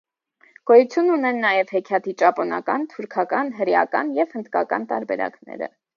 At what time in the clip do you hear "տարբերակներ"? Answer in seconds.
4.95-5.67